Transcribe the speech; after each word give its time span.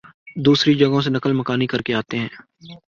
دوسری 0.37 0.73
جگہوں 0.73 1.01
سے 1.01 1.09
نقل 1.09 1.31
مکانی 1.33 1.67
کرکے 1.67 1.93
آتے 1.93 2.19
ہیں 2.19 2.29